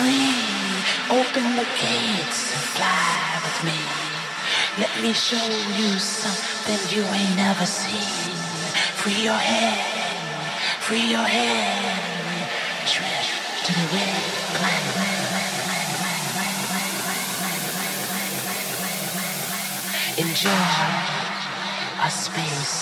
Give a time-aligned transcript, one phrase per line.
[0.00, 0.32] free.
[1.20, 3.80] Open the gates and fly with me.
[4.82, 5.46] Let me show
[5.78, 8.34] you something you ain't never seen.
[9.00, 9.80] Free your head,
[10.86, 11.98] free your head.
[12.92, 14.24] Drift to the red.
[20.18, 20.66] Enjoy
[22.06, 22.80] a space.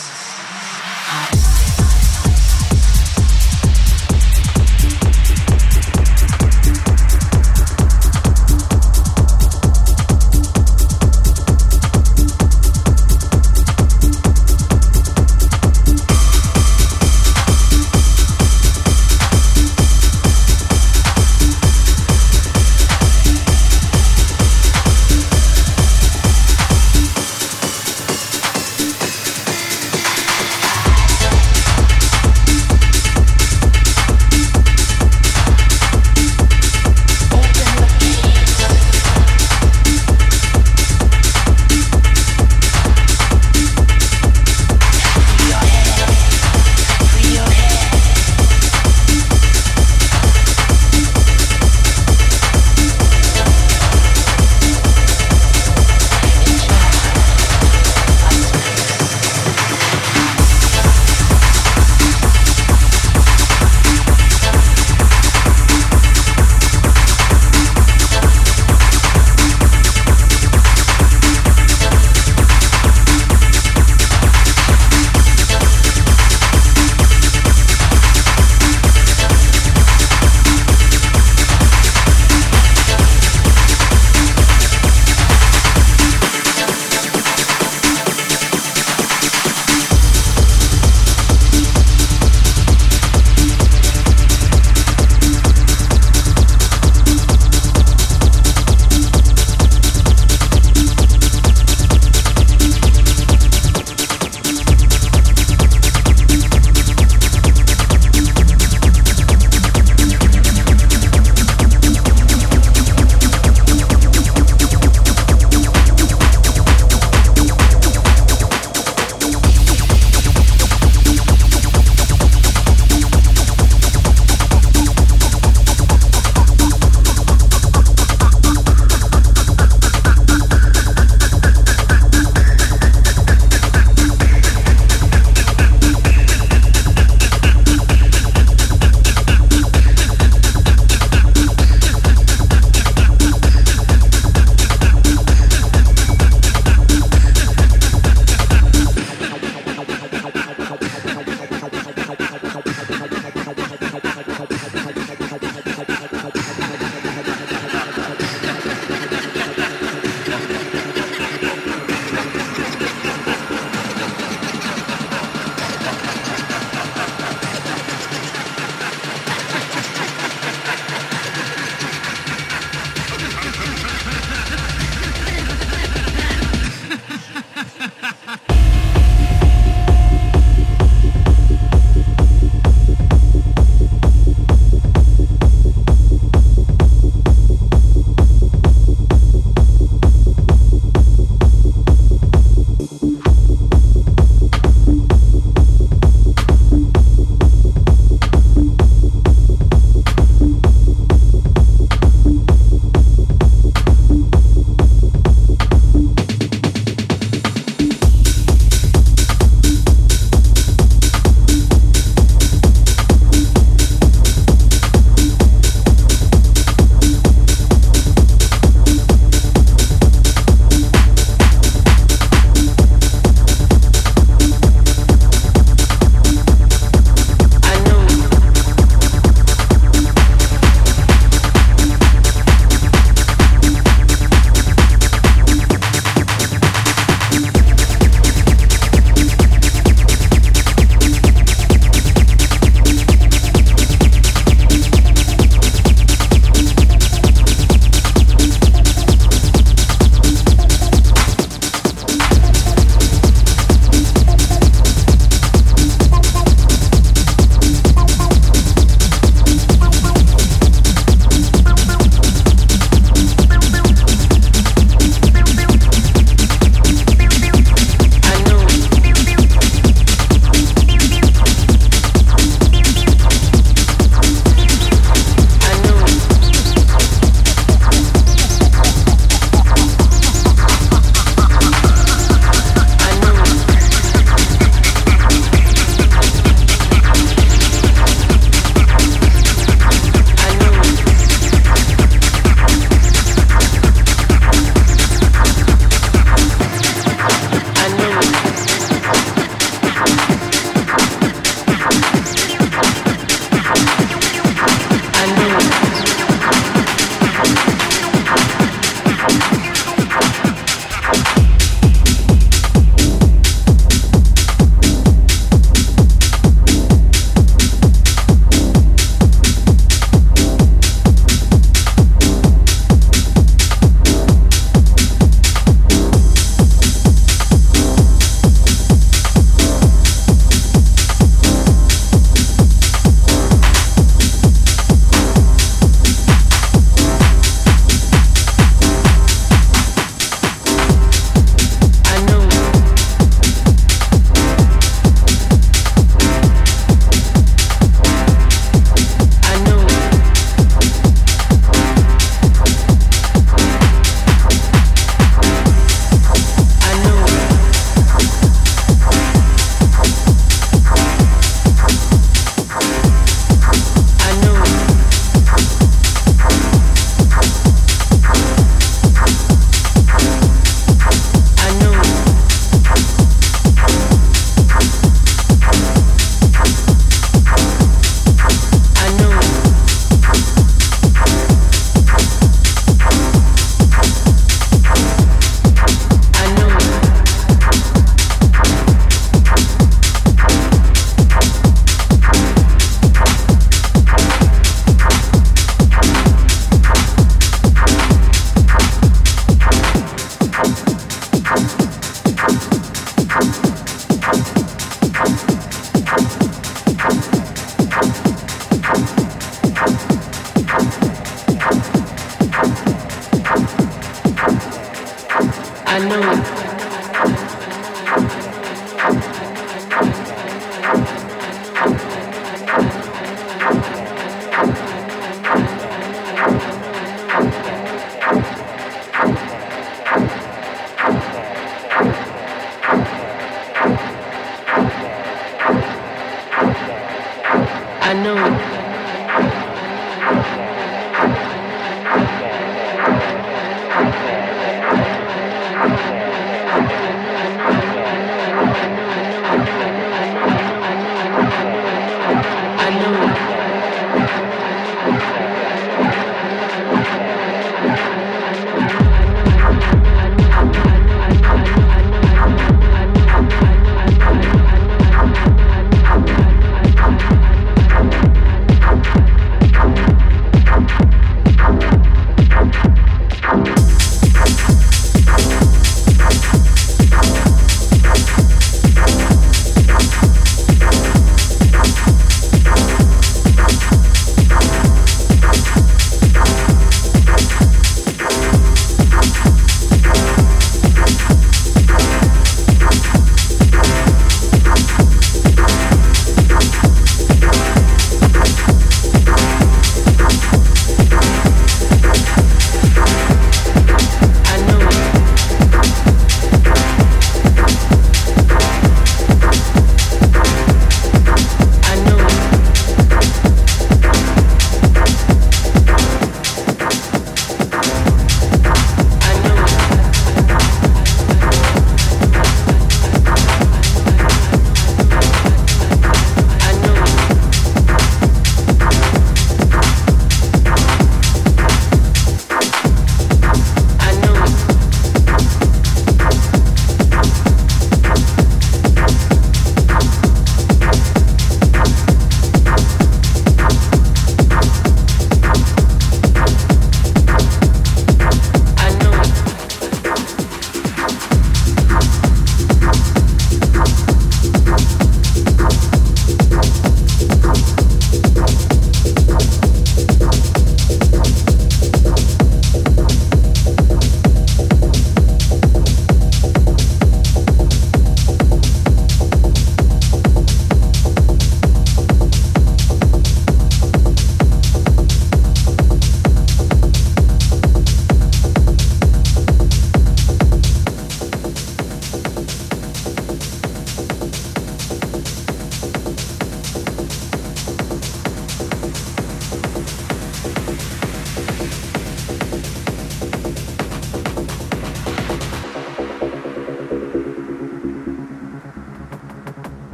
[415.98, 416.57] I know.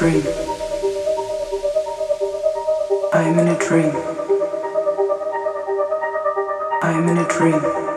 [0.00, 0.22] dream.
[3.12, 3.92] I am in a dream.
[6.80, 7.89] I am in a dream.